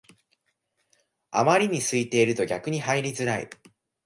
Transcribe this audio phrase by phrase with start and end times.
[1.29, 3.47] あまりに空いてると逆に入りづらい